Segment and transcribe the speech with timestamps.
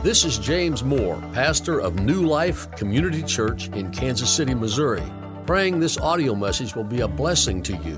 [0.00, 5.02] This is James Moore, pastor of New Life Community Church in Kansas City, Missouri,
[5.44, 7.96] praying this audio message will be a blessing to you.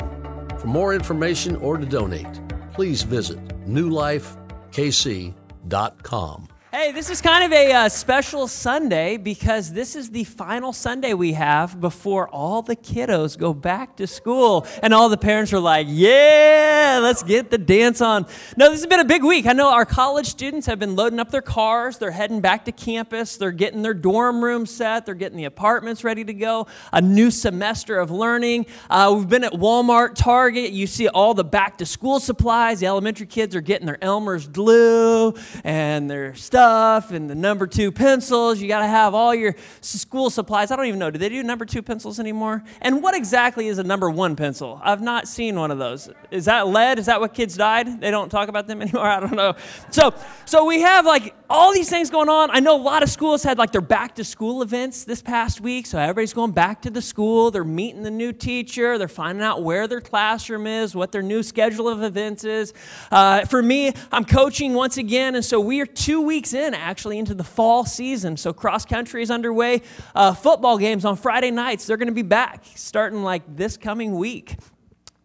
[0.58, 2.40] For more information or to donate,
[2.72, 6.48] please visit newlifekc.com.
[6.80, 11.12] Hey, this is kind of a uh, special Sunday because this is the final Sunday
[11.12, 14.66] we have before all the kiddos go back to school.
[14.82, 18.24] And all the parents are like, yeah, let's get the dance on.
[18.56, 19.44] No, this has been a big week.
[19.44, 21.98] I know our college students have been loading up their cars.
[21.98, 23.36] They're heading back to campus.
[23.36, 25.04] They're getting their dorm room set.
[25.04, 26.66] They're getting the apartments ready to go.
[26.94, 28.64] A new semester of learning.
[28.88, 30.70] Uh, we've been at Walmart, Target.
[30.70, 32.80] You see all the back to school supplies.
[32.80, 37.66] The elementary kids are getting their Elmer's glue and their stuff stuff and the number
[37.66, 38.60] two pencils.
[38.60, 40.70] You got to have all your school supplies.
[40.70, 41.10] I don't even know.
[41.10, 42.62] Do they do number two pencils anymore?
[42.80, 44.80] And what exactly is a number one pencil?
[44.82, 46.08] I've not seen one of those.
[46.30, 47.00] Is that lead?
[47.00, 48.00] Is that what kids died?
[48.00, 49.06] They don't talk about them anymore.
[49.06, 49.54] I don't know.
[49.90, 52.48] So, so we have like all these things going on.
[52.52, 55.60] I know a lot of schools had like their back to school events this past
[55.60, 55.84] week.
[55.84, 57.50] So everybody's going back to the school.
[57.50, 58.96] They're meeting the new teacher.
[58.98, 62.72] They're finding out where their classroom is, what their new schedule of events is.
[63.10, 67.18] Uh, for me, I'm coaching once again, and so we are two weeks in, actually,
[67.18, 68.36] into the fall season.
[68.36, 69.82] So cross country is underway.
[70.14, 74.16] Uh, football games on Friday nights, they're going to be back starting like this coming
[74.16, 74.54] week.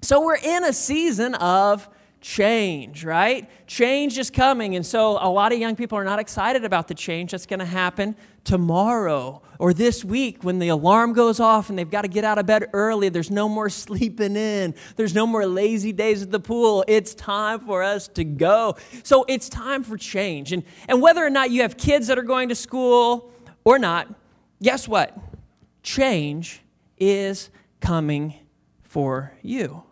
[0.01, 1.87] So we're in a season of
[2.25, 3.47] change, right?
[3.67, 4.75] Change is coming.
[4.75, 7.59] And so a lot of young people are not excited about the change that's going
[7.59, 12.07] to happen tomorrow or this week when the alarm goes off and they've got to
[12.07, 13.09] get out of bed early.
[13.09, 16.83] There's no more sleeping in, there's no more lazy days at the pool.
[16.87, 18.75] It's time for us to go.
[19.03, 20.51] So it's time for change.
[20.51, 23.31] And, and whether or not you have kids that are going to school
[23.63, 24.11] or not,
[24.63, 25.15] guess what?
[25.83, 26.63] Change
[26.97, 27.51] is
[27.81, 28.33] coming
[28.81, 29.83] for you.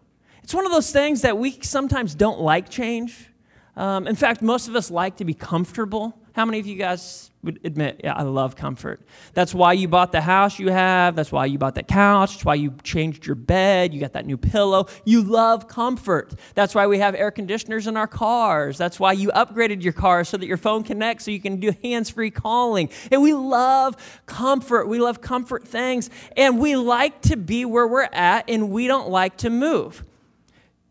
[0.43, 3.29] It's one of those things that we sometimes don't like change.
[3.75, 6.17] Um, in fact, most of us like to be comfortable.
[6.33, 9.01] How many of you guys would admit, yeah, I love comfort?
[9.33, 11.15] That's why you bought the house you have.
[11.15, 12.33] That's why you bought the couch.
[12.33, 13.93] That's why you changed your bed.
[13.93, 14.87] You got that new pillow.
[15.05, 16.33] You love comfort.
[16.55, 18.77] That's why we have air conditioners in our cars.
[18.77, 21.71] That's why you upgraded your car so that your phone connects so you can do
[21.83, 22.89] hands free calling.
[23.11, 23.95] And we love
[24.25, 24.87] comfort.
[24.87, 26.09] We love comfort things.
[26.35, 30.03] And we like to be where we're at, and we don't like to move.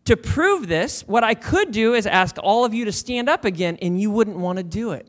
[0.05, 3.45] To prove this, what I could do is ask all of you to stand up
[3.45, 5.07] again, and you wouldn't want to do it.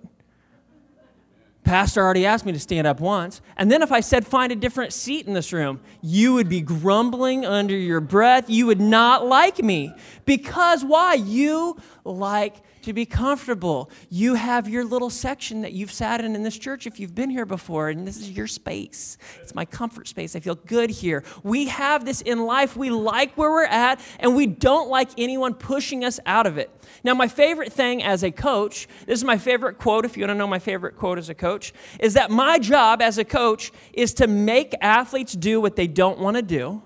[1.64, 3.40] Pastor already asked me to stand up once.
[3.56, 6.60] And then if I said, find a different seat in this room, you would be
[6.60, 8.50] grumbling under your breath.
[8.50, 9.94] You would not like me.
[10.26, 11.14] Because why?
[11.14, 13.90] You like to be comfortable.
[14.10, 17.30] You have your little section that you've sat in in this church if you've been
[17.30, 19.18] here before, and this is your space.
[19.40, 20.36] It's my comfort space.
[20.36, 21.24] I feel good here.
[21.42, 22.76] We have this in life.
[22.76, 26.70] We like where we're at, and we don't like anyone pushing us out of it.
[27.02, 30.30] Now, my favorite thing as a coach, this is my favorite quote, if you want
[30.30, 33.72] to know my favorite quote as a coach, is that my job as a coach
[33.92, 36.82] is to make athletes do what they don't want to do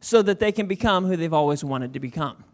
[0.00, 2.44] so that they can become who they've always wanted to become.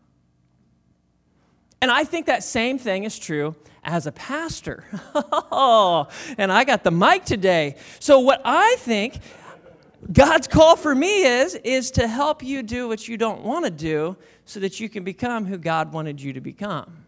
[1.87, 3.55] And I think that same thing is true
[3.85, 4.83] as a pastor.
[5.59, 7.77] Oh, and I got the mic today.
[8.01, 9.21] So, what I think
[10.13, 13.71] God's call for me is, is to help you do what you don't want to
[13.71, 17.07] do so that you can become who God wanted you to become.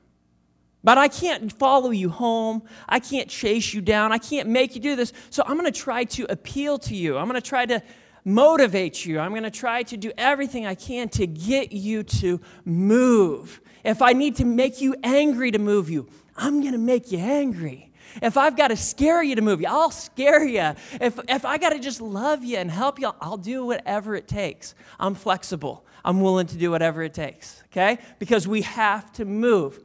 [0.85, 2.63] But I can't follow you home.
[2.89, 4.13] I can't chase you down.
[4.13, 5.13] I can't make you do this.
[5.31, 7.19] So I'm going to try to appeal to you.
[7.19, 7.83] I'm going to try to
[8.25, 9.19] motivate you.
[9.19, 13.61] I'm going to try to do everything I can to get you to move.
[13.85, 17.19] If I need to make you angry to move you, I'm going to make you
[17.19, 17.93] angry.
[18.23, 20.75] If I've got to scare you to move you, I'll scare you.
[21.01, 24.27] If, if I got to just love you and help you, I'll do whatever it
[24.27, 24.75] takes.
[24.99, 25.85] I'm flexible.
[26.05, 27.99] I'm willing to do whatever it takes, okay?
[28.19, 29.81] Because we have to move.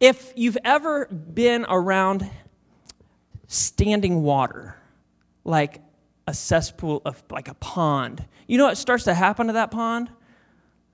[0.00, 2.28] If you've ever been around
[3.46, 4.76] standing water,
[5.44, 5.80] like
[6.26, 10.10] a cesspool of like a pond, you know what starts to happen to that pond?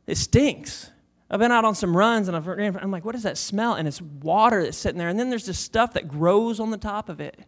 [0.06, 0.90] It stinks.
[1.32, 3.72] I've been out on some runs and I've, I'm like, what is that smell?
[3.72, 5.08] And it's water that's sitting there.
[5.08, 7.40] And then there's this stuff that grows on the top of it.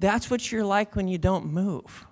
[0.00, 2.06] That's what you're like when you don't move.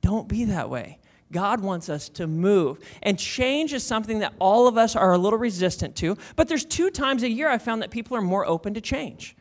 [0.00, 0.98] Don't be that way.
[1.30, 2.78] God wants us to move.
[3.04, 6.18] And change is something that all of us are a little resistant to.
[6.34, 9.36] But there's two times a year I found that people are more open to change.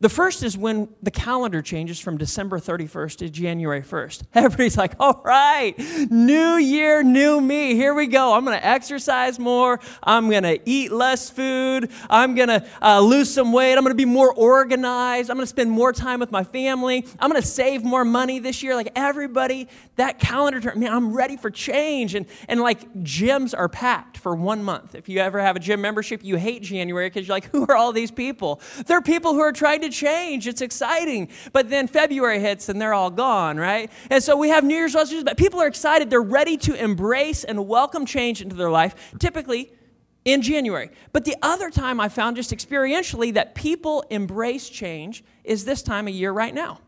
[0.00, 4.24] The first is when the calendar changes from December 31st to January 1st.
[4.34, 5.74] Everybody's like, all right,
[6.10, 7.74] new year, new me.
[7.74, 8.34] Here we go.
[8.34, 9.80] I'm going to exercise more.
[10.02, 11.90] I'm going to eat less food.
[12.10, 13.74] I'm going to uh, lose some weight.
[13.74, 15.30] I'm going to be more organized.
[15.30, 17.06] I'm going to spend more time with my family.
[17.18, 18.74] I'm going to save more money this year.
[18.74, 22.14] Like everybody, that calendar, turn, man, I'm ready for change.
[22.14, 24.94] And, and like gyms are packed for one month.
[24.94, 27.76] If you ever have a gym membership, you hate January because you're like, who are
[27.76, 28.60] all these people?
[28.86, 30.46] They're people who are trying to to change.
[30.46, 31.28] It's exciting.
[31.52, 33.90] But then February hits and they're all gone, right?
[34.10, 36.10] And so we have New Year's resolutions, but people are excited.
[36.10, 39.72] They're ready to embrace and welcome change into their life, typically
[40.24, 40.90] in January.
[41.12, 46.08] But the other time I found just experientially that people embrace change is this time
[46.08, 46.80] of year right now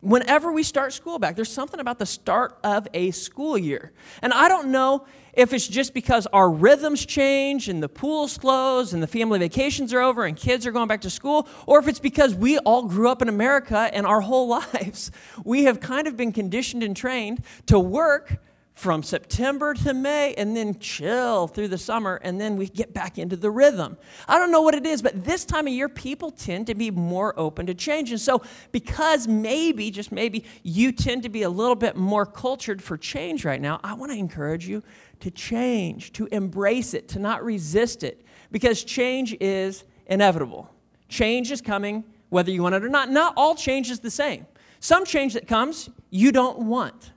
[0.00, 1.34] whenever we start school back.
[1.34, 3.92] There's something about the start of a school year.
[4.22, 5.04] And I don't know
[5.36, 9.92] if it's just because our rhythms change and the pool's closed and the family vacations
[9.92, 12.84] are over and kids are going back to school, or if it's because we all
[12.84, 15.10] grew up in America and our whole lives
[15.44, 18.38] we have kind of been conditioned and trained to work
[18.76, 23.16] from September to May and then chill through the summer and then we get back
[23.16, 23.96] into the rhythm.
[24.28, 26.90] I don't know what it is, but this time of year people tend to be
[26.90, 28.10] more open to change.
[28.10, 28.42] And so,
[28.72, 33.46] because maybe, just maybe, you tend to be a little bit more cultured for change
[33.46, 34.82] right now, I want to encourage you
[35.20, 40.70] to change, to embrace it, to not resist it, because change is inevitable.
[41.08, 43.08] Change is coming whether you want it or not.
[43.08, 44.46] Not all change is the same.
[44.80, 47.12] Some change that comes you don't want.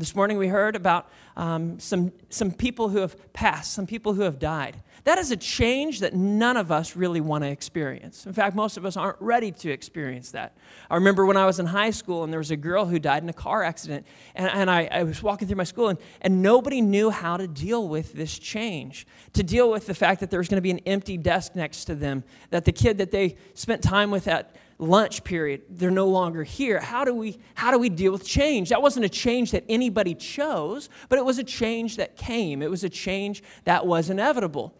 [0.00, 4.22] This morning we heard about um, some, some people who have passed, some people who
[4.22, 4.82] have died.
[5.04, 8.24] That is a change that none of us really want to experience.
[8.24, 10.56] In fact, most of us aren't ready to experience that.
[10.88, 13.22] I remember when I was in high school and there was a girl who died
[13.22, 16.40] in a car accident, and, and I, I was walking through my school, and, and
[16.40, 19.06] nobody knew how to deal with this change.
[19.34, 21.84] To deal with the fact that there was going to be an empty desk next
[21.84, 26.08] to them, that the kid that they spent time with at lunch period they're no
[26.08, 26.80] longer here.
[26.80, 28.70] How do we how do we deal with change?
[28.70, 32.62] That wasn't a change that anybody chose but it was a change that came.
[32.62, 34.74] It was a change that was inevitable.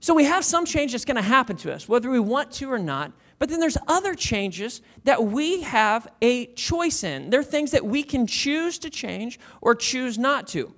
[0.00, 2.70] So we have some change that's going to happen to us whether we want to
[2.70, 7.30] or not but then there's other changes that we have a choice in.
[7.30, 10.72] There are things that we can choose to change or choose not to.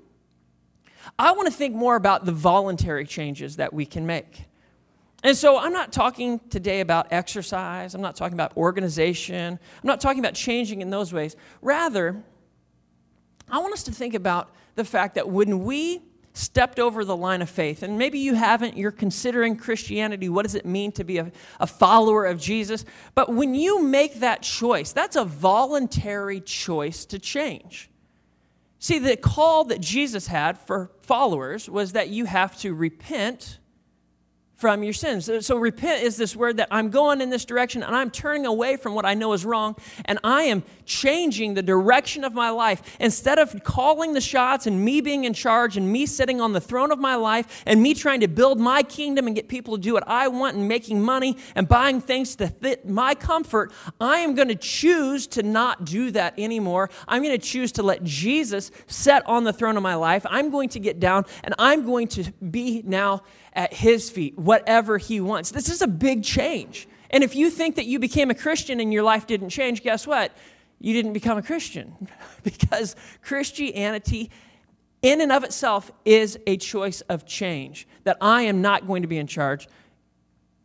[1.19, 4.47] I want to think more about the voluntary changes that we can make
[5.25, 10.01] and so I'm not talking today about exercise, I'm not talking about organization, I'm not
[10.01, 11.35] talking about changing in those ways.
[11.61, 12.23] Rather,
[13.51, 16.03] I want us to think about the fact that when we
[16.35, 20.55] stepped over the line of faith, and maybe you haven't, you're considering Christianity, what does
[20.55, 21.31] it mean to be a,
[21.61, 22.85] a follower of Jesus?
[23.15, 27.89] But when you make that choice, that's a voluntary choice to change.
[28.81, 33.59] See, the call that Jesus had for followers was that you have to repent
[34.57, 35.29] from your sins.
[35.41, 38.77] So, repent is this word that I'm going in this direction and I'm turning away
[38.77, 42.97] from what I know is wrong and I am changing the direction of my life.
[43.01, 46.61] Instead of calling the shots and me being in charge and me sitting on the
[46.61, 49.83] throne of my life and me trying to build my kingdom and get people to
[49.83, 54.19] do what I want and making money and buying things to fit my comfort, I
[54.19, 56.91] am going to choose to not do that anymore.
[57.09, 60.25] I'm going to choose to let Jesus set on the throne of my life.
[60.29, 63.23] I'm going to get down and I'm going to be now
[63.55, 65.51] at his feet, whatever he wants.
[65.51, 66.89] This is a big change.
[67.11, 70.07] And if you think that you became a Christian and your life didn't change, guess
[70.07, 70.33] what?
[70.81, 72.09] You didn't become a Christian
[72.43, 74.31] because Christianity,
[75.03, 77.87] in and of itself, is a choice of change.
[78.03, 79.69] That I am not going to be in charge.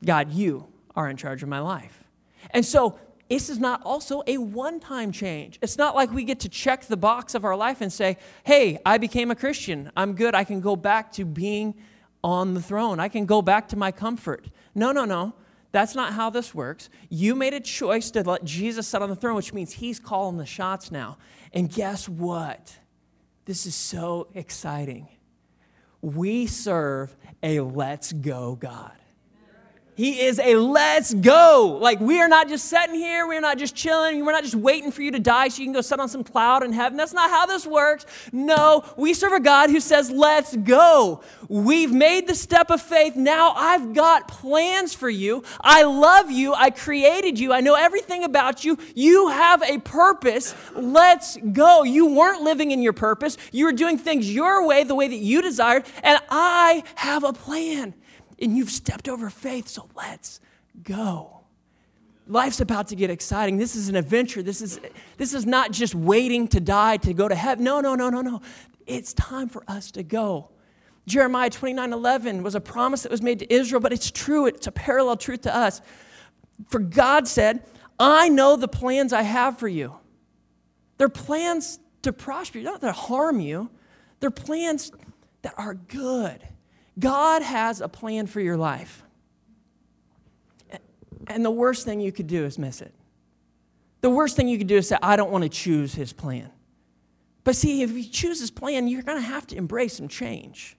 [0.03, 2.03] God, you are in charge of my life.
[2.51, 2.99] And so,
[3.29, 5.59] this is not also a one time change.
[5.61, 8.79] It's not like we get to check the box of our life and say, hey,
[8.83, 9.91] I became a Christian.
[9.95, 10.33] I'm good.
[10.33, 11.75] I can go back to being
[12.23, 12.99] on the throne.
[12.99, 14.47] I can go back to my comfort.
[14.75, 15.33] No, no, no.
[15.71, 16.89] That's not how this works.
[17.09, 20.37] You made a choice to let Jesus sit on the throne, which means he's calling
[20.37, 21.17] the shots now.
[21.53, 22.77] And guess what?
[23.45, 25.07] This is so exciting.
[26.01, 28.93] We serve a let's go God.
[29.99, 31.77] He is a let's go.
[31.81, 34.93] Like, we are not just sitting here, we're not just chilling, we're not just waiting
[34.93, 36.97] for you to die so you can go sit on some cloud in heaven.
[36.97, 38.05] That's not how this works.
[38.31, 41.21] No, we serve a God who says, let's go.
[41.49, 43.17] We've made the step of faith.
[43.17, 45.43] Now I've got plans for you.
[45.59, 46.53] I love you.
[46.53, 47.51] I created you.
[47.51, 48.77] I know everything about you.
[48.95, 50.55] You have a purpose.
[50.75, 51.83] Let's go.
[51.83, 55.17] You weren't living in your purpose, you were doing things your way, the way that
[55.17, 57.95] you desired, and I have a plan
[58.41, 60.39] and you've stepped over faith, so let's
[60.83, 61.41] go.
[62.27, 63.57] Life's about to get exciting.
[63.57, 64.43] This is an adventure.
[64.43, 64.79] This is,
[65.17, 67.63] this is not just waiting to die to go to heaven.
[67.63, 68.41] No, no, no, no, no.
[68.85, 70.49] It's time for us to go.
[71.07, 74.45] Jeremiah 29 11 was a promise that was made to Israel, but it's true.
[74.45, 75.81] It's a parallel truth to us.
[76.67, 77.63] For God said,
[77.99, 79.95] I know the plans I have for you.
[80.97, 83.71] They're plans to prosper you, not to harm you.
[84.19, 84.91] They're plans
[85.41, 86.47] that are good.
[86.99, 89.03] God has a plan for your life.
[91.27, 92.93] And the worst thing you could do is miss it.
[94.01, 96.51] The worst thing you could do is say, I don't want to choose his plan.
[97.43, 100.77] But see, if you choose his plan, you're going to have to embrace some change.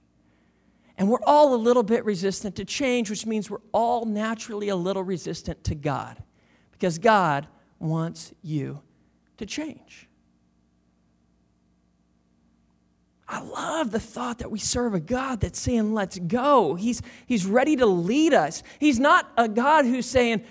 [0.97, 4.77] And we're all a little bit resistant to change, which means we're all naturally a
[4.77, 6.23] little resistant to God.
[6.81, 7.47] because God
[7.79, 8.81] wants you
[9.37, 10.09] to change.
[13.32, 16.75] I love the thought that we serve a God that's saying, let's go.
[16.75, 18.64] He's, he's ready to lead us.
[18.80, 20.42] He's not a God who's saying,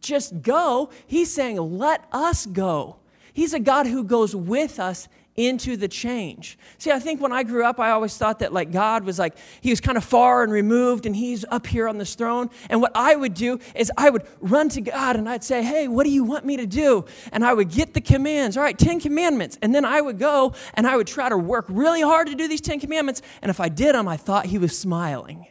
[0.00, 0.90] just go.
[1.06, 2.96] He's saying, let us go.
[3.32, 6.56] He's a God who goes with us into the change.
[6.78, 9.36] See, I think when I grew up, I always thought that like God was like,
[9.60, 12.50] he was kind of far and removed and he's up here on this throne.
[12.70, 15.88] And what I would do is I would run to God and I'd say, hey,
[15.88, 17.04] what do you want me to do?
[17.32, 19.58] And I would get the commands, all right, 10 commandments.
[19.60, 22.46] And then I would go and I would try to work really hard to do
[22.46, 23.20] these 10 commandments.
[23.42, 25.48] And if I did them, I thought he was smiling.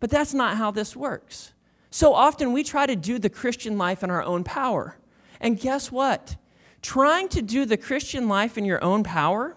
[0.00, 1.52] But that's not how this works.
[1.90, 4.96] So often we try to do the Christian life in our own power.
[5.40, 6.36] And guess what?
[6.82, 9.56] Trying to do the Christian life in your own power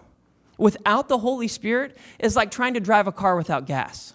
[0.58, 4.14] without the Holy Spirit is like trying to drive a car without gas.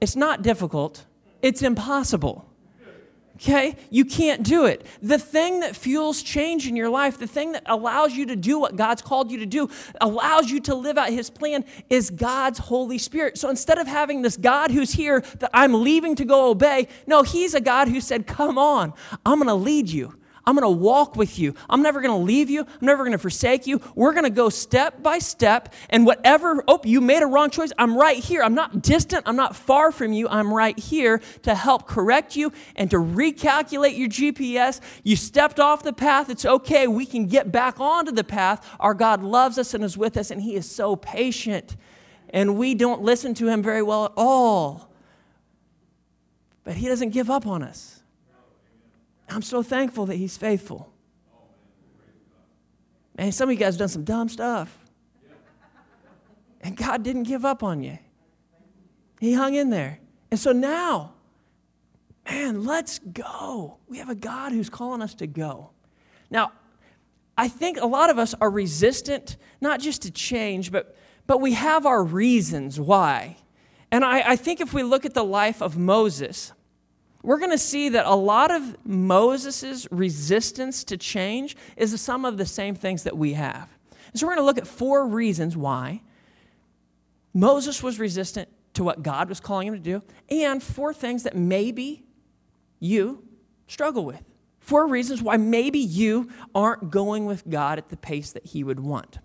[0.00, 1.06] It's not difficult,
[1.42, 2.48] it's impossible.
[3.36, 3.76] Okay?
[3.90, 4.86] You can't do it.
[5.02, 8.58] The thing that fuels change in your life, the thing that allows you to do
[8.58, 9.68] what God's called you to do,
[10.00, 13.36] allows you to live out His plan, is God's Holy Spirit.
[13.36, 17.22] So instead of having this God who's here that I'm leaving to go obey, no,
[17.22, 18.94] He's a God who said, Come on,
[19.26, 20.14] I'm going to lead you.
[20.46, 21.56] I'm going to walk with you.
[21.68, 22.60] I'm never going to leave you.
[22.60, 23.80] I'm never going to forsake you.
[23.96, 25.74] We're going to go step by step.
[25.90, 28.44] And whatever, oh, you made a wrong choice, I'm right here.
[28.44, 29.24] I'm not distant.
[29.26, 30.28] I'm not far from you.
[30.28, 34.80] I'm right here to help correct you and to recalculate your GPS.
[35.02, 36.30] You stepped off the path.
[36.30, 36.86] It's okay.
[36.86, 38.64] We can get back onto the path.
[38.78, 41.76] Our God loves us and is with us, and He is so patient.
[42.30, 44.92] And we don't listen to Him very well at all.
[46.62, 47.95] But He doesn't give up on us.
[49.28, 50.92] I'm so thankful that he's faithful.
[53.18, 54.76] Man, some of you guys done some dumb stuff.
[56.60, 57.98] And God didn't give up on you.
[59.20, 60.00] He hung in there.
[60.30, 61.14] And so now,
[62.28, 63.78] man, let's go.
[63.88, 65.70] We have a God who's calling us to go.
[66.30, 66.52] Now,
[67.38, 71.52] I think a lot of us are resistant, not just to change, but, but we
[71.52, 73.36] have our reasons why.
[73.90, 76.52] And I, I think if we look at the life of Moses,
[77.26, 82.36] we're going to see that a lot of Moses' resistance to change is some of
[82.36, 83.68] the same things that we have.
[84.12, 86.02] And so we're going to look at four reasons why
[87.34, 91.34] Moses was resistant to what God was calling him to do, and four things that
[91.34, 92.04] maybe
[92.78, 93.24] you
[93.66, 94.22] struggle with.
[94.60, 98.78] Four reasons why maybe you aren't going with God at the pace that he would
[98.78, 99.18] want.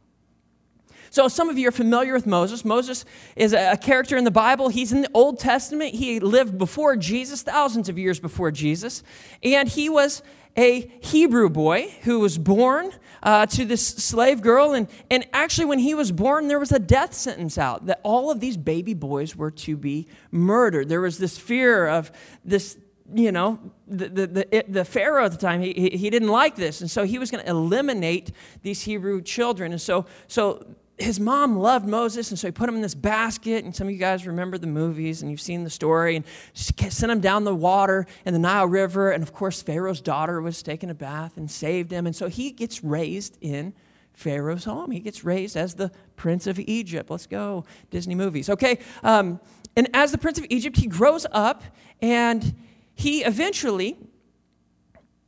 [1.11, 2.63] So, some of you are familiar with Moses.
[2.63, 3.03] Moses
[3.35, 4.69] is a character in the Bible.
[4.69, 5.93] He's in the Old Testament.
[5.93, 9.03] He lived before Jesus, thousands of years before Jesus.
[9.43, 10.23] And he was
[10.55, 12.91] a Hebrew boy who was born
[13.23, 14.71] uh, to this slave girl.
[14.71, 18.31] And, and actually, when he was born, there was a death sentence out that all
[18.31, 20.87] of these baby boys were to be murdered.
[20.87, 22.09] There was this fear of
[22.45, 22.77] this
[23.13, 26.79] you know, the, the, the, the, Pharaoh at the time, he, he didn't like this.
[26.79, 29.73] And so he was going to eliminate these Hebrew children.
[29.73, 30.65] And so, so
[30.97, 33.65] his mom loved Moses, and so he put him in this basket.
[33.65, 36.15] And some of you guys remember the movies and you've seen the story.
[36.15, 39.11] And she sent him down the water in the Nile River.
[39.11, 42.05] And of course, Pharaoh's daughter was taking a bath and saved him.
[42.05, 43.73] And so he gets raised in
[44.13, 44.91] Pharaoh's home.
[44.91, 47.09] He gets raised as the Prince of Egypt.
[47.09, 48.49] Let's go, Disney movies.
[48.49, 48.79] Okay.
[49.03, 49.39] Um,
[49.75, 51.63] and as the Prince of Egypt, he grows up
[52.01, 52.53] and
[52.93, 53.97] he eventually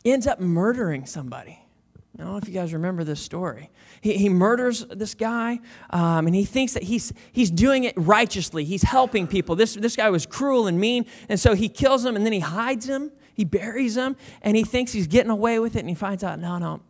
[0.05, 1.62] ends up murdering somebody.
[2.15, 3.71] I don't know if you guys remember this story.
[3.99, 8.65] He, he murders this guy, um, and he thinks that he's, he's doing it righteously.
[8.65, 9.55] He's helping people.
[9.55, 12.39] This, this guy was cruel and mean, and so he kills him, and then he
[12.39, 13.11] hides him.
[13.33, 16.37] He buries him, and he thinks he's getting away with it, and he finds out,
[16.37, 16.81] no, no,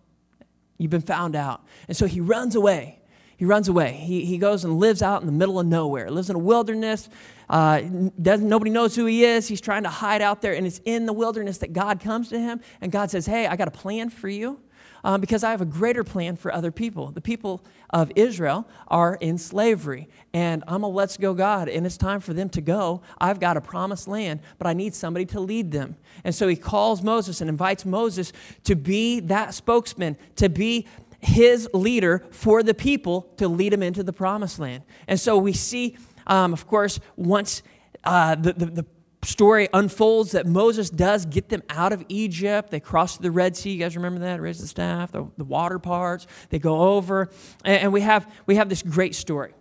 [0.77, 1.63] you've been found out.
[1.87, 2.99] And so he runs away.
[3.37, 3.93] He runs away.
[3.93, 7.07] He, he goes and lives out in the middle of nowhere, lives in a wilderness.
[7.49, 7.81] Uh,
[8.21, 9.47] doesn't, nobody knows who he is.
[9.47, 12.39] He's trying to hide out there, and it's in the wilderness that God comes to
[12.39, 14.59] him, and God says, Hey, I got a plan for you
[15.03, 17.11] um, because I have a greater plan for other people.
[17.11, 21.97] The people of Israel are in slavery, and I'm a let's go God, and it's
[21.97, 23.01] time for them to go.
[23.19, 25.95] I've got a promised land, but I need somebody to lead them.
[26.23, 28.31] And so he calls Moses and invites Moses
[28.63, 30.87] to be that spokesman, to be
[31.19, 34.83] his leader for the people to lead them into the promised land.
[35.07, 37.63] And so we see, um, of course, once
[38.03, 38.85] uh, the, the, the
[39.23, 42.71] story unfolds that Moses does get them out of Egypt.
[42.71, 43.71] They cross the Red Sea.
[43.71, 44.41] You guys remember that?
[44.41, 46.27] Raise the staff, the, the water parts.
[46.49, 47.29] They go over.
[47.63, 49.53] And, and we, have, we have this great story.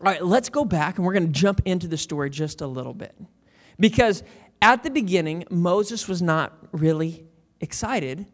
[0.00, 2.66] All right, let's go back and we're going to jump into the story just a
[2.66, 3.14] little bit.
[3.78, 4.22] Because
[4.60, 7.24] at the beginning, Moses was not really
[7.60, 8.26] excited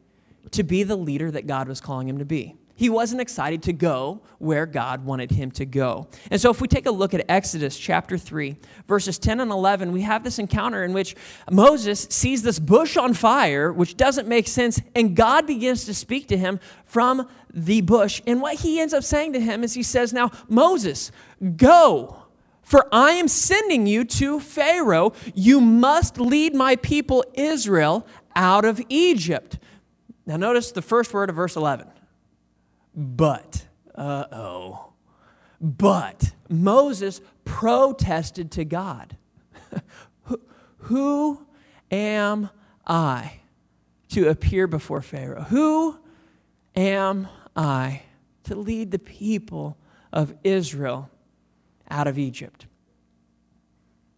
[0.53, 2.57] to be the leader that God was calling him to be.
[2.79, 6.07] He wasn't excited to go where God wanted him to go.
[6.31, 8.55] And so, if we take a look at Exodus chapter 3,
[8.87, 11.17] verses 10 and 11, we have this encounter in which
[11.51, 16.29] Moses sees this bush on fire, which doesn't make sense, and God begins to speak
[16.29, 18.23] to him from the bush.
[18.29, 21.11] And what he ends up saying to him is he says, Now, Moses,
[21.57, 22.23] go.
[22.63, 25.15] For I am sending you to Pharaoh.
[25.35, 28.07] You must lead my people Israel
[28.37, 29.59] out of Egypt.
[30.27, 31.89] Now, notice the first word of verse 11.
[32.99, 33.65] But,
[33.95, 34.93] uh oh.
[35.61, 39.17] But Moses protested to God
[40.25, 40.41] who,
[40.79, 41.47] who
[41.93, 42.51] am
[42.85, 43.35] I
[44.09, 45.43] to appear before Pharaoh?
[45.43, 45.97] Who
[46.75, 48.03] am I
[48.45, 49.77] to lead the people
[50.13, 51.09] of Israel
[51.89, 52.67] out of Egypt?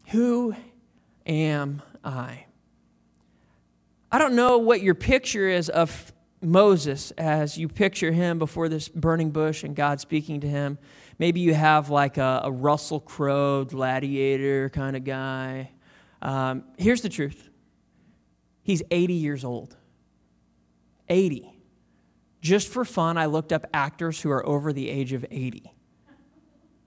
[0.08, 0.54] Who
[1.26, 2.46] am I?
[4.10, 8.88] I don't know what your picture is of Moses as you picture him before this
[8.88, 10.78] burning bush and God speaking to him.
[11.18, 15.70] Maybe you have like a, a Russell Crowe gladiator kind of guy.
[16.22, 17.48] Um, here's the truth
[18.62, 19.76] he's 80 years old.
[21.08, 21.52] 80.
[22.40, 25.74] Just for fun, I looked up actors who are over the age of 80.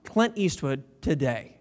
[0.04, 1.58] Clint Eastwood today.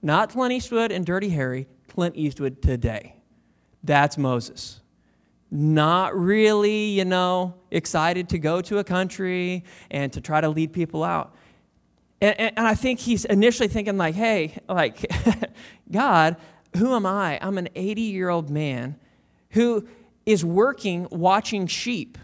[0.00, 3.16] Not Clint Eastwood and Dirty Harry, Clint Eastwood today.
[3.82, 4.80] That's Moses.
[5.50, 10.72] Not really, you know, excited to go to a country and to try to lead
[10.72, 11.34] people out.
[12.20, 15.10] And, and, and I think he's initially thinking, like, hey, like,
[15.90, 16.36] God,
[16.76, 17.38] who am I?
[17.42, 18.96] I'm an 80 year old man
[19.50, 19.86] who
[20.26, 22.18] is working watching sheep.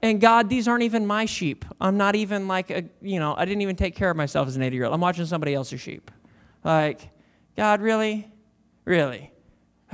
[0.00, 1.64] And God, these aren't even my sheep.
[1.80, 4.56] I'm not even like a, you know, I didn't even take care of myself as
[4.56, 4.94] an 80 year old.
[4.94, 6.10] I'm watching somebody else's sheep.
[6.64, 7.10] Like,
[7.56, 8.28] God, really?
[8.84, 9.30] Really?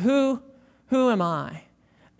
[0.00, 0.42] Who
[0.87, 1.62] who am I?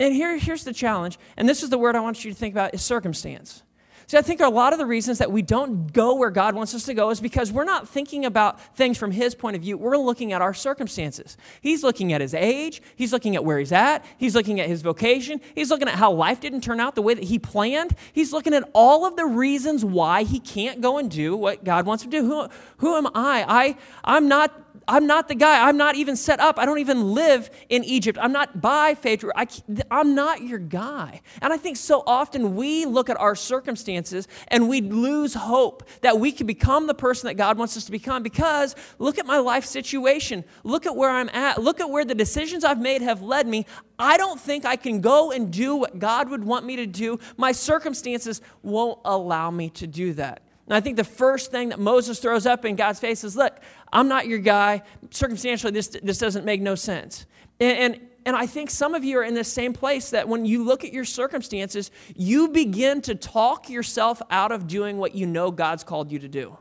[0.01, 2.55] And here, here's the challenge, and this is the word I want you to think
[2.55, 3.63] about is circumstance.
[4.09, 6.75] See, I think a lot of the reasons that we don't go where God wants
[6.75, 9.77] us to go is because we're not thinking about things from His point of view.
[9.77, 11.37] We're looking at our circumstances.
[11.61, 14.81] He's looking at His age, He's looking at where He's at, He's looking at His
[14.81, 17.95] vocation, He's looking at how life didn't turn out the way that He planned.
[18.15, 21.85] He's looking at all of the reasons why He can't go and do what God
[21.85, 22.25] wants to do.
[22.25, 23.45] Who, who am I?
[23.47, 23.77] I?
[24.05, 25.67] I'm not I'm not the guy.
[25.67, 26.59] I'm not even set up.
[26.59, 28.19] I don't even live in Egypt.
[28.21, 29.33] I'm not by Pharaoh.
[29.35, 29.47] I,
[29.91, 31.21] I'm not your guy.
[31.43, 36.19] And I think so often we look at our circumstances and we lose hope that
[36.19, 39.39] we can become the person that God wants us to become because look at my
[39.39, 40.45] life situation.
[40.65, 41.63] Look at where I'm at.
[41.63, 43.67] Look at where the decisions I've made have led me.
[43.99, 47.19] I don't think I can go and do what God would want me to do.
[47.37, 50.43] My circumstances won't allow me to do that.
[50.69, 53.59] And I think the first thing that Moses throws up in God's face is, look,
[53.91, 54.83] I'm not your guy.
[55.11, 57.25] Circumstantially, this, this doesn't make no sense.
[57.59, 60.45] And, and, and I think some of you are in the same place that when
[60.45, 65.27] you look at your circumstances, you begin to talk yourself out of doing what you
[65.27, 66.59] know God's called you to do.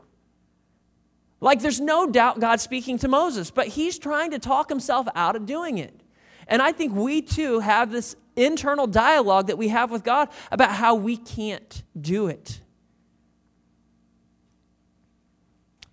[1.42, 5.36] Like there's no doubt God's speaking to Moses, but he's trying to talk himself out
[5.36, 6.00] of doing it.
[6.46, 10.72] And I think we too have this internal dialogue that we have with God about
[10.72, 12.62] how we can't do it.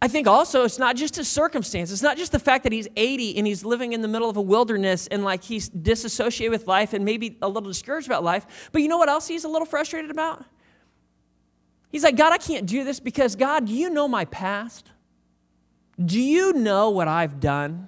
[0.01, 1.91] I think also it's not just his circumstance.
[1.91, 4.37] It's not just the fact that he's 80 and he's living in the middle of
[4.37, 8.69] a wilderness and like he's disassociated with life and maybe a little discouraged about life.
[8.71, 10.43] But you know what else he's a little frustrated about?
[11.91, 14.91] He's like, God, I can't do this because God, you know my past.
[16.03, 17.87] Do you know what I've done?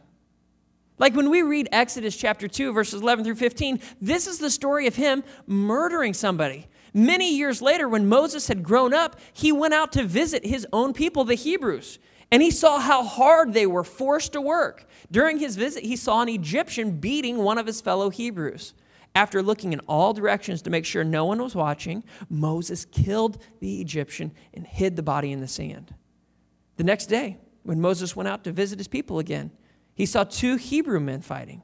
[0.98, 4.88] Like when we read Exodus chapter 2, verses 11 through 15, this is the story
[4.88, 6.68] of him murdering somebody.
[6.94, 10.94] Many years later, when Moses had grown up, he went out to visit his own
[10.94, 12.00] people, the Hebrews,
[12.32, 14.86] and he saw how hard they were forced to work.
[15.12, 18.74] During his visit, he saw an Egyptian beating one of his fellow Hebrews.
[19.16, 23.82] After looking in all directions to make sure no one was watching, Moses killed the
[23.82, 25.96] Egyptian and hid the body in the sand.
[26.76, 29.52] The next day, when Moses went out to visit his people again,
[29.96, 31.64] he saw two Hebrew men fighting.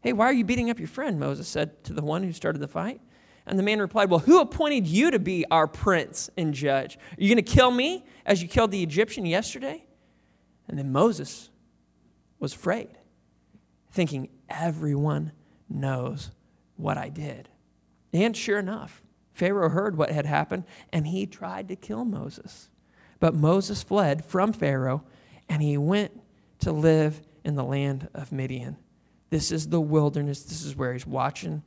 [0.00, 1.18] Hey, why are you beating up your friend?
[1.18, 3.00] Moses said to the one who started the fight.
[3.46, 6.96] And the man replied, Well, who appointed you to be our prince and judge?
[6.96, 9.84] Are you going to kill me as you killed the Egyptian yesterday?
[10.66, 11.50] And then Moses
[12.38, 12.96] was afraid,
[13.90, 15.32] thinking, Everyone
[15.68, 16.30] knows
[16.76, 17.48] what I did.
[18.12, 19.02] And sure enough,
[19.32, 22.70] Pharaoh heard what had happened and he tried to kill Moses.
[23.18, 25.02] But Moses fled from Pharaoh
[25.48, 26.20] and he went
[26.60, 28.76] to live in the land of Midian.
[29.30, 30.44] This is the wilderness.
[30.44, 31.62] This is where he's watching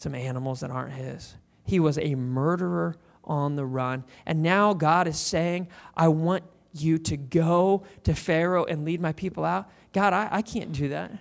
[0.00, 1.34] some animals that aren't his.
[1.64, 4.04] He was a murderer on the run.
[4.24, 9.12] And now God is saying, I want you to go to Pharaoh and lead my
[9.12, 9.70] people out.
[9.92, 11.12] God, I, I can't do that.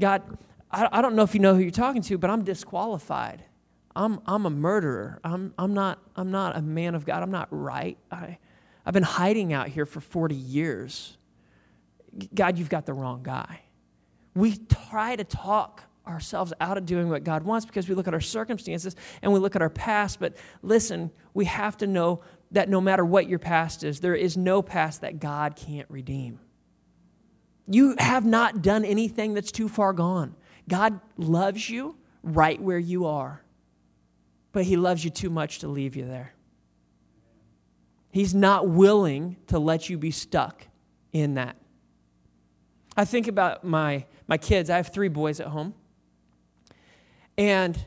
[0.00, 0.22] God,
[0.70, 3.44] I, I don't know if you know who you're talking to, but I'm disqualified.
[3.94, 5.20] I'm, I'm a murderer.
[5.22, 7.22] I'm, I'm, not, I'm not a man of God.
[7.22, 7.98] I'm not right.
[8.10, 8.38] I,
[8.86, 11.18] I've been hiding out here for 40 years.
[12.34, 13.60] God, you've got the wrong guy.
[14.34, 18.14] We try to talk ourselves out of doing what God wants because we look at
[18.14, 20.18] our circumstances and we look at our past.
[20.20, 24.36] But listen, we have to know that no matter what your past is, there is
[24.36, 26.40] no past that God can't redeem.
[27.66, 30.34] You have not done anything that's too far gone.
[30.68, 33.42] God loves you right where you are,
[34.52, 36.34] but He loves you too much to leave you there.
[38.10, 40.66] He's not willing to let you be stuck
[41.12, 41.56] in that.
[42.94, 44.68] I think about my, my kids.
[44.68, 45.74] I have three boys at home.
[47.36, 47.84] And,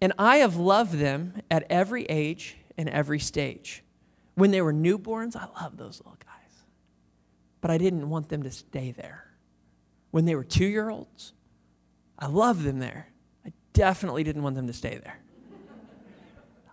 [0.00, 3.82] and I have loved them at every age and every stage.
[4.34, 6.64] When they were newborns, I loved those little guys.
[7.60, 9.28] But I didn't want them to stay there.
[10.10, 11.32] When they were two year olds,
[12.18, 13.08] I loved them there.
[13.46, 15.18] I definitely didn't want them to stay there.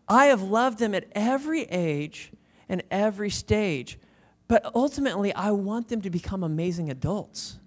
[0.07, 2.31] I have loved them at every age
[2.67, 3.99] and every stage.
[4.47, 7.59] But ultimately, I want them to become amazing adults.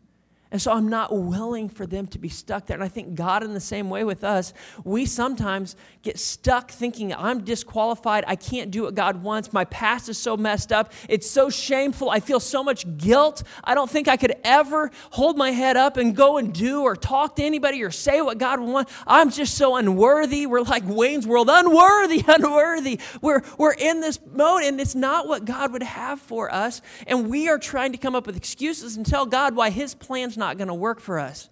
[0.52, 2.76] And so I'm not willing for them to be stuck there.
[2.76, 4.52] And I think God, in the same way with us,
[4.84, 8.24] we sometimes get stuck thinking, I'm disqualified.
[8.26, 9.50] I can't do what God wants.
[9.54, 10.92] My past is so messed up.
[11.08, 12.10] It's so shameful.
[12.10, 13.44] I feel so much guilt.
[13.64, 16.96] I don't think I could ever hold my head up and go and do or
[16.96, 18.92] talk to anybody or say what God wants.
[19.06, 20.44] I'm just so unworthy.
[20.44, 23.00] We're like Wayne's World unworthy, unworthy.
[23.22, 26.82] We're, we're in this mode, and it's not what God would have for us.
[27.06, 30.36] And we are trying to come up with excuses and tell God why His plan's
[30.42, 31.48] not going to work for us.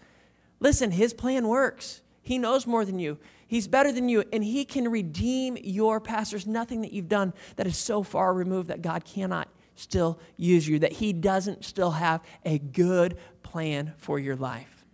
[0.58, 2.02] Listen, His plan works.
[2.22, 3.18] He knows more than you.
[3.46, 6.32] He's better than you, and He can redeem your past.
[6.32, 10.68] There's nothing that you've done that is so far removed that God cannot still use
[10.68, 14.84] you, that He doesn't still have a good plan for your life.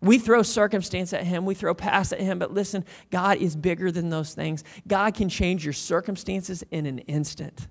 [0.00, 3.92] We throw circumstance at Him, we throw past at Him, but listen, God is bigger
[3.92, 4.64] than those things.
[4.88, 7.68] God can change your circumstances in an instant.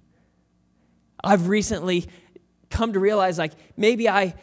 [1.23, 2.07] I've recently
[2.69, 4.34] come to realize like maybe I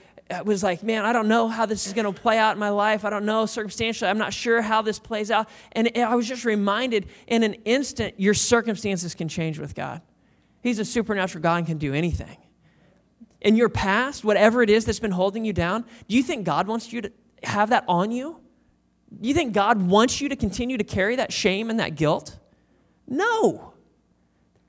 [0.44, 2.68] was like, man, I don't know how this is going to play out in my
[2.68, 3.04] life.
[3.04, 4.10] I don't know circumstantially.
[4.10, 5.48] I'm not sure how this plays out.
[5.72, 10.02] And I was just reminded in an instant, your circumstances can change with God.
[10.62, 12.36] He's a supernatural God and can do anything.
[13.40, 16.66] In your past, whatever it is that's been holding you down, do you think God
[16.66, 17.12] wants you to
[17.44, 18.40] have that on you?
[19.20, 22.36] Do you think God wants you to continue to carry that shame and that guilt?
[23.06, 23.72] No.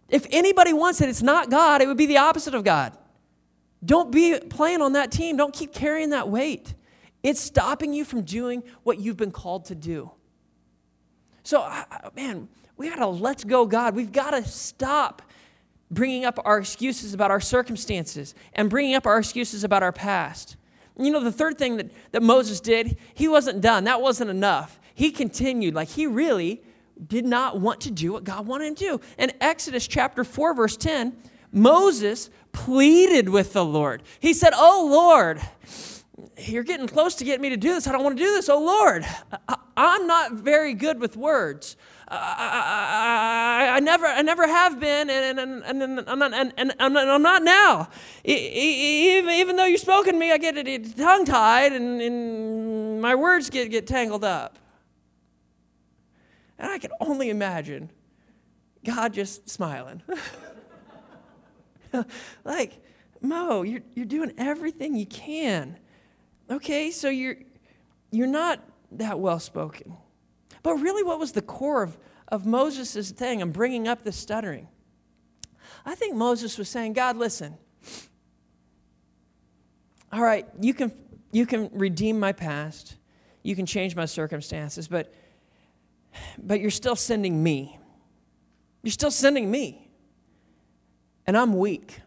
[0.08, 2.96] If anybody wants it, it's not God, it would be the opposite of God.
[3.84, 5.38] Don't be playing on that team.
[5.38, 6.74] Don't keep carrying that weight.
[7.24, 10.12] It's stopping you from doing what you've been called to do.
[11.44, 11.70] So,
[12.16, 13.96] man, we got to let's go, God.
[13.96, 15.22] We've got to stop
[15.92, 20.56] bringing up our excuses about our circumstances and bringing up our excuses about our past.
[20.98, 23.86] You know, the third thing that, that Moses did, he wasn't done.
[23.86, 24.80] That wasn't enough.
[24.94, 25.74] He continued.
[25.74, 26.62] Like, he really
[27.08, 29.02] did not want to do what God wanted him to do.
[29.18, 31.16] In Exodus chapter 4, verse 10,
[31.52, 34.04] Moses pleaded with the Lord.
[34.20, 35.42] He said, Oh Lord,
[36.38, 37.88] you're getting close to getting me to do this.
[37.88, 38.50] I don't want to do this.
[38.50, 39.06] Oh Lord,
[39.48, 41.78] I, am not very good with words.
[42.12, 46.54] I, I, I, never, I never have been, and, and, and, and, I'm, not, and,
[46.58, 47.90] and I'm, not, now.
[48.24, 53.52] Even, even though you've spoken to me, I get tongue tied, and, and my words
[53.52, 54.58] get, get tangled up.
[56.58, 57.92] And I can only imagine
[58.84, 60.02] God just smiling.
[62.44, 62.82] like,
[63.22, 65.78] Mo, you're, you're doing everything you can.
[66.50, 67.38] Okay, so you're,
[68.12, 69.98] you're not that well spoken.
[70.64, 71.98] But really, what was the core of,
[72.28, 73.42] of Moses' thing?
[73.42, 74.68] I'm bringing up the stuttering.
[75.86, 77.58] I think Moses was saying, God, listen.
[80.12, 80.92] All right, you can,
[81.32, 82.96] you can redeem my past,
[83.44, 85.14] you can change my circumstances, but,
[86.38, 87.78] but you're still sending me.
[88.82, 89.89] You're still sending me
[91.30, 92.02] and I'm weak.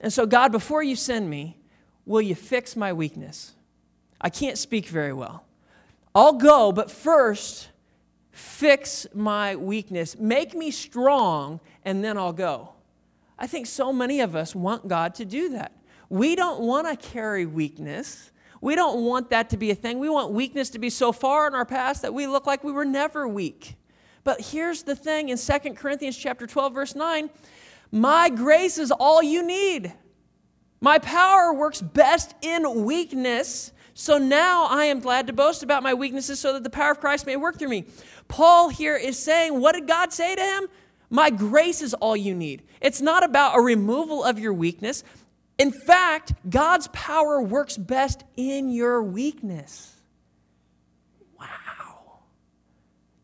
[0.00, 1.56] And so, God, before you send me,
[2.04, 3.54] will you fix my weakness?
[4.20, 5.46] I can't speak very well.
[6.14, 7.70] I'll go, but first,
[8.30, 10.18] fix my weakness.
[10.18, 12.74] Make me strong, and then I'll go.
[13.38, 15.72] I think so many of us want God to do that.
[16.10, 18.30] We don't want to carry weakness.
[18.60, 20.00] We don't want that to be a thing.
[20.00, 22.72] We want weakness to be so far in our past that we look like we
[22.72, 23.76] were never weak.
[24.22, 27.30] But here's the thing in 2 Corinthians chapter 12 verse 9,
[27.90, 29.92] my grace is all you need.
[30.80, 33.72] My power works best in weakness.
[33.94, 37.00] So now I am glad to boast about my weaknesses so that the power of
[37.00, 37.84] Christ may work through me.
[38.28, 40.68] Paul here is saying, what did God say to him?
[41.10, 42.62] My grace is all you need.
[42.80, 45.02] It's not about a removal of your weakness.
[45.56, 49.96] In fact, God's power works best in your weakness.
[51.40, 52.20] Wow.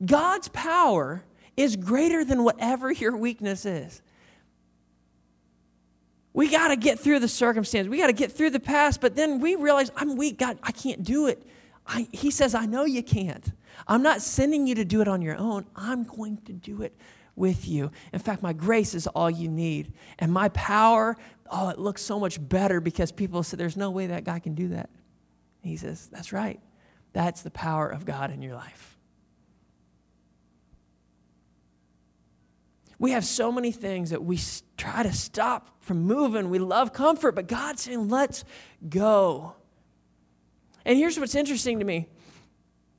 [0.05, 1.25] God's power
[1.57, 4.03] is greater than whatever your weakness is.
[6.35, 7.89] We got to get through the circumstance.
[7.89, 10.39] We got to get through the past, but then we realize I'm weak.
[10.39, 11.47] God, I can't do it.
[11.87, 13.53] I, he says, I know you can't.
[13.87, 15.65] I'm not sending you to do it on your own.
[15.77, 16.95] I'm going to do it
[17.37, 17.91] with you.
[18.13, 19.93] In fact, my grace is all you need.
[20.19, 21.17] And my power,
[21.51, 24.55] oh, it looks so much better because people say, there's no way that guy can
[24.55, 24.91] do that.
[25.63, 26.61] he says, that's right.
[27.13, 28.94] That's the power of God in your life.
[32.99, 34.39] We have so many things that we
[34.77, 36.51] try to stop from moving.
[36.51, 38.45] We love comfort, but God's saying, let's
[38.89, 39.55] go.
[40.85, 42.09] And here's what's interesting to me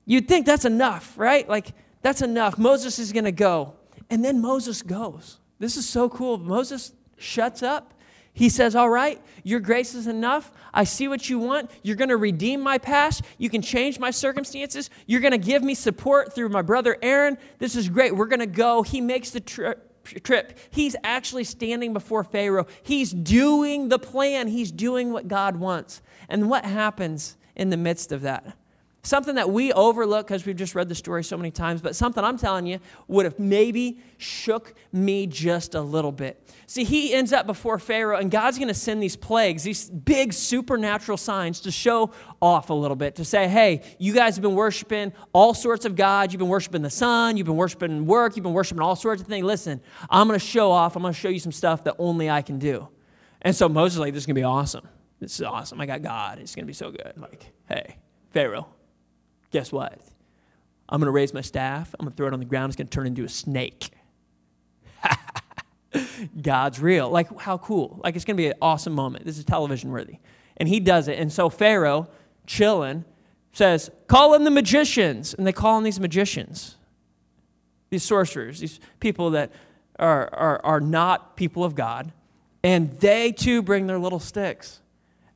[0.05, 1.47] you'd think that's enough, right?
[1.47, 2.57] Like, that's enough.
[2.57, 3.73] Moses is going to go.
[4.09, 5.39] And then Moses goes.
[5.57, 6.37] This is so cool.
[6.37, 7.93] Moses shuts up.
[8.33, 10.51] He says, All right, your grace is enough.
[10.73, 11.71] I see what you want.
[11.83, 13.23] You're going to redeem my past.
[13.37, 14.89] You can change my circumstances.
[15.07, 17.37] You're going to give me support through my brother Aaron.
[17.59, 18.13] This is great.
[18.15, 18.83] We're going to go.
[18.83, 20.57] He makes the trip trip.
[20.69, 22.67] He's actually standing before Pharaoh.
[22.83, 26.01] He's doing the plan, he's doing what God wants.
[26.29, 28.57] And what happens in the midst of that?
[29.05, 32.23] Something that we overlook because we've just read the story so many times, but something
[32.23, 36.41] I'm telling you would have maybe shook me just a little bit.
[36.65, 40.33] See, he ends up before Pharaoh, and God's going to send these plagues, these big
[40.33, 44.55] supernatural signs to show off a little bit, to say, hey, you guys have been
[44.55, 46.33] worshiping all sorts of gods.
[46.33, 49.27] You've been worshiping the sun, you've been worshiping work, you've been worshiping all sorts of
[49.27, 49.45] things.
[49.45, 52.31] Listen, I'm going to show off, I'm going to show you some stuff that only
[52.31, 52.87] I can do.
[53.43, 54.87] And so Moses is like, this is going to be awesome.
[55.19, 55.79] This is awesome.
[55.79, 56.39] I got God.
[56.39, 57.13] It's going to be so good.
[57.17, 57.97] Like, hey,
[58.31, 58.67] Pharaoh,
[59.55, 59.97] guess what?
[60.89, 61.95] I'm going to raise my staff.
[61.97, 62.71] I'm going to throw it on the ground.
[62.71, 63.89] It's going to turn into a snake.
[66.41, 67.09] God's real.
[67.09, 68.01] Like, how cool.
[68.03, 69.23] Like, it's going to be an awesome moment.
[69.23, 70.17] This is television worthy.
[70.57, 71.17] And he does it.
[71.17, 72.09] And so Pharaoh,
[72.45, 73.05] chilling,
[73.53, 75.33] says, Call in the magicians.
[75.33, 76.75] And they call in these magicians,
[77.91, 79.53] these sorcerers, these people that
[79.99, 82.11] are, are, are not people of God.
[82.61, 84.81] And they too bring their little sticks.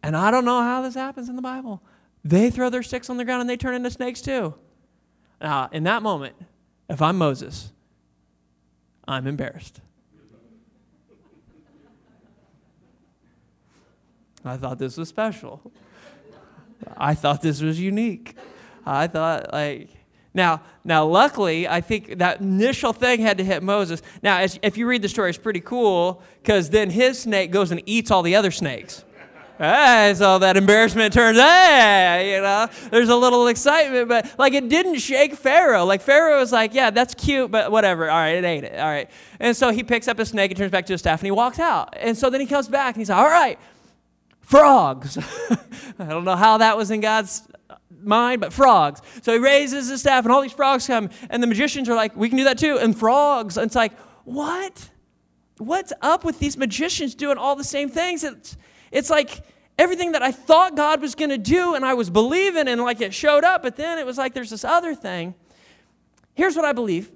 [0.03, 1.82] And I don't know how this happens in the Bible.
[2.23, 4.55] They throw their sticks on the ground and they turn into snakes too.
[5.41, 6.36] Now, in that moment,
[6.89, 7.71] if I'm Moses,
[9.08, 9.79] I'm embarrassed.
[14.43, 15.62] I thought this was special.
[16.97, 18.36] I thought this was unique.
[18.86, 19.89] I thought like
[20.34, 24.01] now now luckily I think that initial thing had to hit Moses.
[24.23, 27.71] Now as, if you read the story it's pretty cool cuz then his snake goes
[27.71, 29.03] and eats all the other snakes.
[29.60, 34.69] Hey, so that embarrassment turns, hey, you know, there's a little excitement, but like it
[34.69, 35.84] didn't shake Pharaoh.
[35.84, 38.10] Like Pharaoh was like, yeah, that's cute, but whatever.
[38.10, 38.80] All right, it ate it.
[38.80, 39.10] All right.
[39.38, 41.32] And so he picks up his snake and turns back to his staff and he
[41.32, 41.93] walks out.
[42.00, 43.60] And so then he comes back and he's like, all right,
[44.39, 45.17] frogs.
[46.00, 47.45] I don't know how that was in God's
[48.02, 49.02] mind, but frogs.
[49.24, 52.15] So he raises his staff and all these frogs come and the magicians are like,
[52.15, 52.78] we can do that too.
[52.80, 53.58] And frogs.
[53.58, 53.91] And it's like,
[54.24, 54.89] what?
[55.58, 58.24] What's up with these magicians doing all the same things?
[58.24, 58.56] It's,
[58.91, 59.41] it's like
[59.78, 63.02] everything that I thought God was going to do and I was believing and like
[63.02, 65.36] it showed up, but then it was like there's this other thing.
[66.36, 67.12] Here's what I believe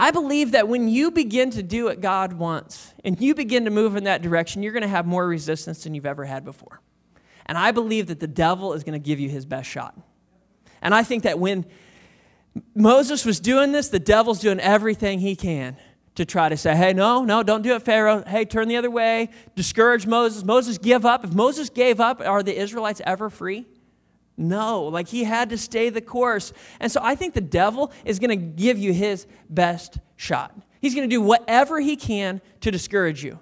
[0.00, 3.70] I believe that when you begin to do what God wants and you begin to
[3.70, 6.80] move in that direction, you're going to have more resistance than you've ever had before.
[7.46, 9.98] And I believe that the devil is going to give you his best shot.
[10.80, 11.66] And I think that when
[12.76, 15.76] Moses was doing this, the devil's doing everything he can
[16.18, 18.24] to try to say, hey, no, no, don't do it, Pharaoh.
[18.26, 19.30] Hey, turn the other way.
[19.54, 20.42] Discourage Moses.
[20.42, 21.24] Moses, give up.
[21.24, 23.66] If Moses gave up, are the Israelites ever free?
[24.36, 26.52] No, like he had to stay the course.
[26.80, 30.52] And so I think the devil is going to give you his best shot.
[30.80, 33.38] He's going to do whatever he can to discourage you.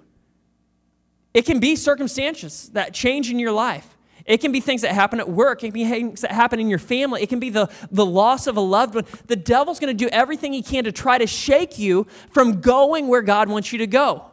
[1.33, 3.96] It can be circumstances that change in your life.
[4.27, 5.63] It can be things that happen at work.
[5.63, 7.23] It can be things that happen in your family.
[7.23, 9.05] It can be the, the loss of a loved one.
[9.27, 13.07] The devil's going to do everything he can to try to shake you from going
[13.07, 14.25] where God wants you to go.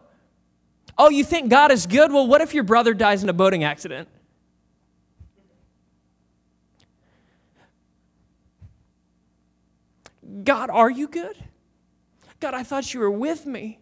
[0.99, 2.13] Oh, you think God is good?
[2.13, 4.09] Well, what if your brother dies in a boating accident?
[10.43, 11.37] God, are you good?
[12.41, 13.79] God, I thought you were with me.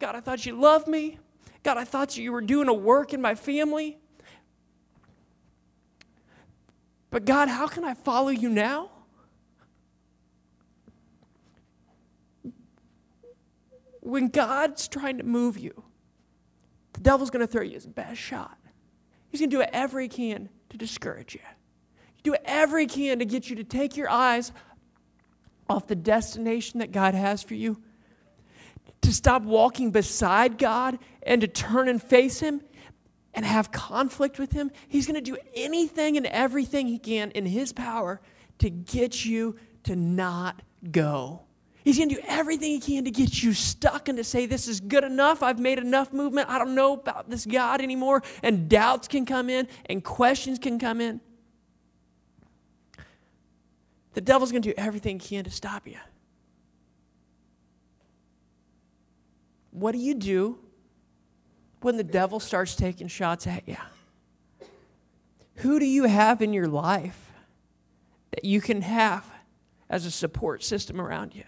[0.00, 1.18] God, I thought you loved me.
[1.62, 3.98] God, I thought you were doing a work in my family.
[7.10, 8.90] But God, how can I follow you now?
[14.00, 15.82] When God's trying to move you,
[16.92, 18.56] the devil's going to throw you his best shot.
[19.28, 21.40] He's going to do whatever he can to discourage you.
[22.22, 24.52] Do whatever he can to get you to take your eyes
[25.68, 27.80] off the destination that God has for you,
[29.02, 32.60] to stop walking beside God and to turn and face Him
[33.36, 37.46] and have conflict with Him, He's going to do anything and everything He can in
[37.46, 38.20] His power
[38.58, 41.42] to get you to not go.
[41.86, 44.66] He's going to do everything he can to get you stuck and to say, This
[44.66, 45.40] is good enough.
[45.40, 46.48] I've made enough movement.
[46.50, 48.24] I don't know about this God anymore.
[48.42, 51.20] And doubts can come in and questions can come in.
[54.14, 55.98] The devil's going to do everything he can to stop you.
[59.70, 60.58] What do you do
[61.86, 63.76] when the devil starts taking shots at you?
[65.58, 67.30] Who do you have in your life
[68.32, 69.24] that you can have
[69.88, 71.44] as a support system around you?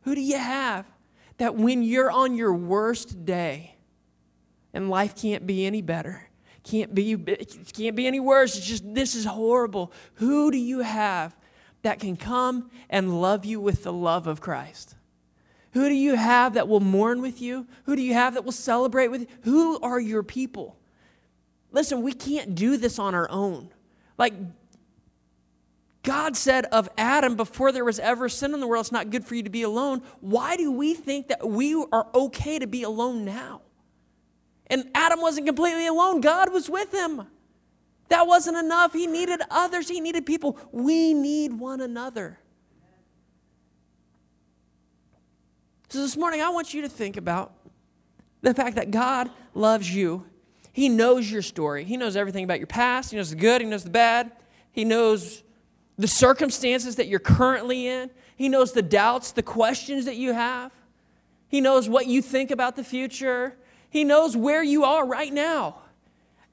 [0.00, 0.86] Who do you have
[1.36, 3.76] that when you're on your worst day
[4.74, 6.28] and life can't be any better,
[6.64, 7.16] can't be,
[7.72, 11.36] can't be any worse, it's just this is horrible, who do you have
[11.82, 14.95] that can come and love you with the love of Christ?
[15.76, 17.66] Who do you have that will mourn with you?
[17.84, 19.26] Who do you have that will celebrate with you?
[19.42, 20.78] Who are your people?
[21.70, 23.68] Listen, we can't do this on our own.
[24.16, 24.32] Like
[26.02, 29.26] God said of Adam before there was ever sin in the world, it's not good
[29.26, 30.00] for you to be alone.
[30.20, 33.60] Why do we think that we are okay to be alone now?
[34.68, 37.26] And Adam wasn't completely alone, God was with him.
[38.08, 38.94] That wasn't enough.
[38.94, 40.58] He needed others, he needed people.
[40.72, 42.38] We need one another.
[45.96, 47.54] So this morning, I want you to think about
[48.42, 50.26] the fact that God loves you.
[50.70, 53.66] He knows your story, He knows everything about your past, He knows the good, He
[53.66, 54.30] knows the bad,
[54.70, 55.42] He knows
[55.96, 58.10] the circumstances that you're currently in.
[58.36, 60.70] He knows the doubts, the questions that you have.
[61.48, 63.56] He knows what you think about the future.
[63.88, 65.76] He knows where you are right now.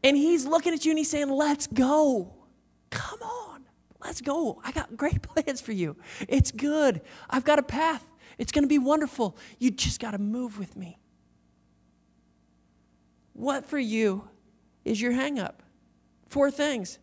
[0.05, 2.33] And He's looking at you and He's saying, Let's go.
[2.91, 3.65] Come on.
[4.01, 4.61] Let's go.
[4.63, 5.97] I got great plans for you.
[6.29, 7.01] It's good.
[7.29, 8.07] I've got a path.
[8.37, 9.37] It's going to be wonderful.
[9.59, 10.97] You just got to move with me.
[13.33, 14.27] What for you
[14.85, 15.55] is your hangup?
[16.27, 16.99] Four things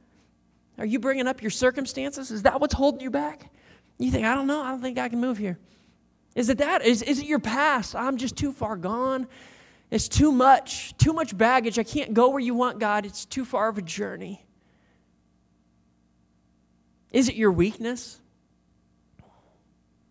[0.79, 2.31] are you bringing up your circumstances?
[2.31, 3.53] Is that what's holding you back?
[3.99, 5.59] You think, I don't know, I don't think I can move here.
[6.35, 6.83] Is it that?
[6.83, 7.95] Is, is it your past?
[7.95, 9.27] I'm just too far gone.
[9.91, 11.79] It's too much, too much baggage.
[11.79, 13.05] I can't go where you want, God.
[13.05, 14.43] It's too far of a journey.
[17.13, 18.21] Is it your weakness?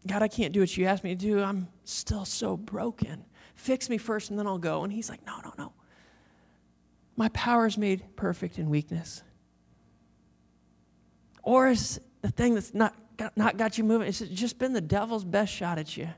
[0.08, 1.42] God, I can't do what you asked me to do.
[1.42, 3.26] I'm still so broken.
[3.56, 4.84] Fix me first and then I'll go.
[4.84, 5.74] And he's like, No, no, no.
[7.18, 9.24] My power is made perfect in weakness.
[11.44, 14.82] Or is the thing that's not got, not got you moving, it's just been the
[14.82, 16.10] devil's best shot at you?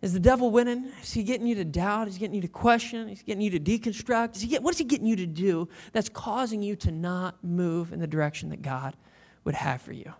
[0.00, 0.90] Is the devil winning?
[1.02, 2.06] Is he getting you to doubt?
[2.06, 3.08] Is he getting you to question?
[3.08, 4.36] Is he getting you to deconstruct?
[4.36, 7.42] Is he get, what is he getting you to do that's causing you to not
[7.42, 8.96] move in the direction that God
[9.44, 10.12] would have for you?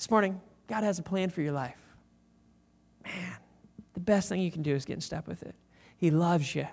[0.00, 1.76] This morning, God has a plan for your life.
[3.04, 3.36] Man,
[3.92, 5.54] the best thing you can do is get in step with it.
[5.98, 6.66] He loves you.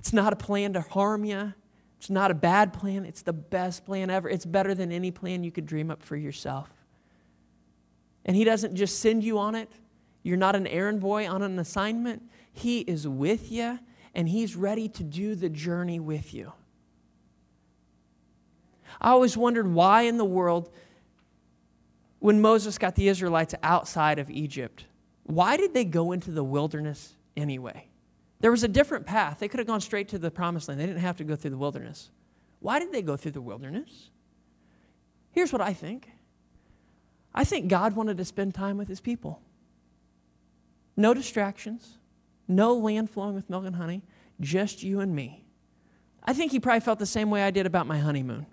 [0.00, 1.54] It's not a plan to harm you,
[1.96, 4.28] it's not a bad plan, it's the best plan ever.
[4.28, 6.68] It's better than any plan you could dream up for yourself.
[8.24, 9.70] And He doesn't just send you on it,
[10.24, 12.24] you're not an errand boy on an assignment.
[12.52, 13.78] He is with you,
[14.12, 16.52] and He's ready to do the journey with you.
[19.00, 20.68] I always wondered why in the world,
[22.20, 24.84] when Moses got the Israelites outside of Egypt,
[25.24, 27.88] why did they go into the wilderness anyway?
[28.40, 29.38] There was a different path.
[29.40, 30.80] They could have gone straight to the promised land.
[30.80, 32.10] They didn't have to go through the wilderness.
[32.60, 34.10] Why did they go through the wilderness?
[35.32, 36.08] Here's what I think
[37.34, 39.40] I think God wanted to spend time with his people.
[40.96, 41.98] No distractions,
[42.48, 44.02] no land flowing with milk and honey,
[44.40, 45.44] just you and me.
[46.24, 48.46] I think he probably felt the same way I did about my honeymoon.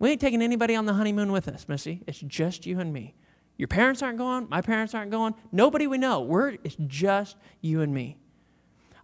[0.00, 2.02] We ain't taking anybody on the honeymoon with us, Missy.
[2.06, 3.14] It's just you and me.
[3.58, 6.22] Your parents aren't going, my parents aren't going, nobody we know.
[6.22, 8.16] We're, it's just you and me.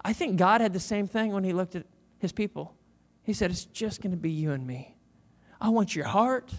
[0.02, 1.84] I think God had the same thing when He looked at
[2.18, 2.74] His people.
[3.22, 4.96] He said, It's just going to be you and me.
[5.60, 6.54] I want your heart.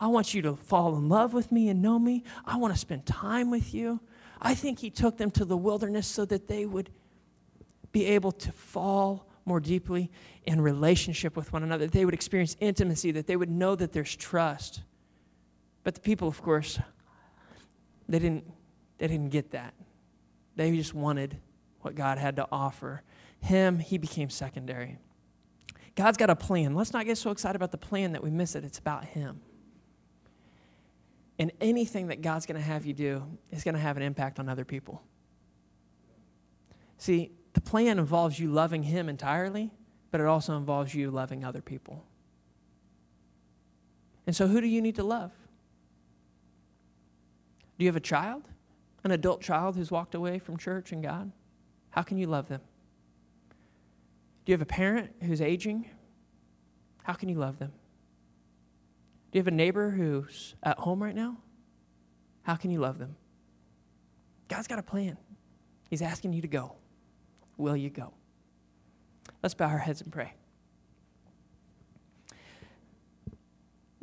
[0.00, 2.24] I want you to fall in love with me and know me.
[2.44, 4.00] I want to spend time with you.
[4.42, 6.90] I think He took them to the wilderness so that they would
[7.92, 10.10] be able to fall more deeply
[10.44, 11.86] in relationship with one another.
[11.86, 14.82] That they would experience intimacy, that they would know that there's trust.
[15.84, 16.78] But the people, of course,
[18.08, 18.44] they didn't,
[18.98, 19.72] they didn't get that.
[20.56, 21.38] They just wanted
[21.80, 23.02] what God had to offer.
[23.40, 24.98] Him, he became secondary.
[25.96, 26.74] God's got a plan.
[26.74, 28.64] Let's not get so excited about the plan that we miss it.
[28.64, 29.40] It's about Him.
[31.38, 34.38] And anything that God's going to have you do is going to have an impact
[34.38, 35.02] on other people.
[36.98, 39.70] See, the plan involves you loving Him entirely,
[40.10, 42.04] but it also involves you loving other people.
[44.26, 45.32] And so, who do you need to love?
[47.78, 48.42] Do you have a child?
[49.04, 51.32] An adult child who's walked away from church and God?
[51.88, 52.60] How can you love them?
[54.44, 55.88] Do you have a parent who's aging?
[57.04, 57.72] How can you love them?
[59.32, 61.38] Do you have a neighbor who's at home right now?
[62.42, 63.16] How can you love them?
[64.46, 65.16] God's got a plan.
[65.88, 66.76] He's asking you to go.
[67.56, 68.12] Will you go?
[69.42, 70.34] Let's bow our heads and pray.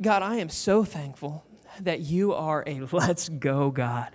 [0.00, 1.44] God, I am so thankful
[1.80, 4.14] that you are a let's go God.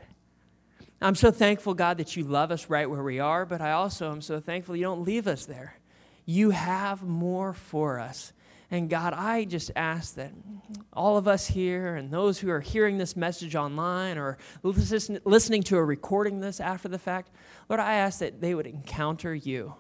[1.02, 4.12] I'm so thankful, God, that you love us right where we are, but I also
[4.12, 5.76] am so thankful you don't leave us there.
[6.26, 8.34] You have more for us.
[8.72, 10.32] And God, I just ask that
[10.94, 15.78] all of us here and those who are hearing this message online or listening to
[15.78, 17.32] a recording this after the fact,
[17.68, 19.74] Lord, I ask that they would encounter you,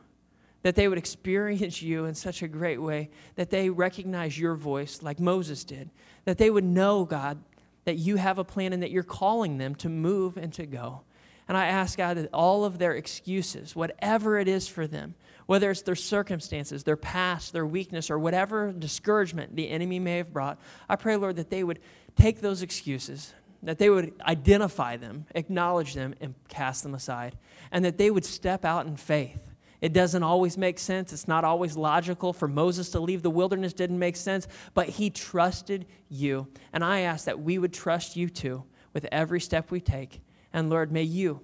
[0.63, 5.03] that they would experience you in such a great way, that they recognize your voice
[5.03, 5.91] like Moses did,
[6.25, 7.43] that they would know, God,
[7.85, 11.01] that you have a plan and that you're calling them to move and to go.
[11.47, 15.15] And I ask God that all of their excuses, whatever it is for them,
[15.49, 20.31] whether it's their circumstances, their past, their weakness, or whatever discouragement the enemy may have
[20.31, 21.79] brought, I pray, Lord, that they would
[22.15, 23.33] take those excuses,
[23.63, 27.35] that they would identify them, acknowledge them, and cast them aside,
[27.71, 29.55] and that they would step out in faith.
[29.81, 31.11] It doesn't always make sense.
[31.13, 32.31] It's not always logical.
[32.31, 36.47] For Moses to leave the wilderness didn't make sense, but he trusted you.
[36.71, 40.21] And I ask that we would trust you too with every step we take.
[40.53, 41.41] And Lord, may you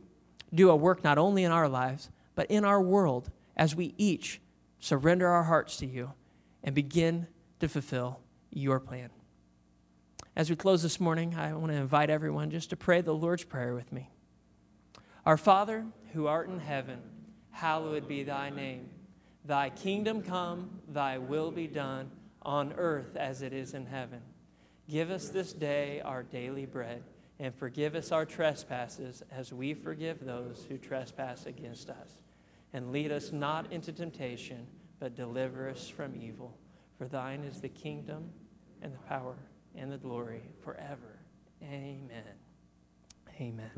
[0.54, 4.42] do a work not only in our lives, but in our world as we each
[4.80, 6.14] surrender our hearts to you
[6.64, 7.28] and begin
[7.60, 8.20] to fulfill
[8.52, 9.10] your plan.
[10.36, 13.44] As we close this morning, I want to invite everyone just to pray the Lord's
[13.44, 14.10] Prayer with me.
[15.26, 17.00] Our Father, who art in heaven,
[17.52, 18.90] hallowed be thy name.
[19.46, 24.22] Thy kingdom come, thy will be done, on earth as it is in heaven.
[24.90, 27.04] Give us this day our daily bread,
[27.40, 32.25] and forgive us our trespasses as we forgive those who trespass against us
[32.76, 34.68] and lead us not into temptation,
[35.00, 36.58] but deliver us from evil.
[36.98, 38.30] For thine is the kingdom
[38.82, 39.38] and the power
[39.76, 41.20] and the glory forever.
[41.64, 42.26] Amen.
[43.40, 43.72] Amen.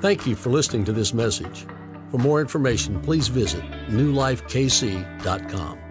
[0.00, 1.66] Thank you for listening to this message.
[2.12, 5.87] For more information, please visit newlifekc.com.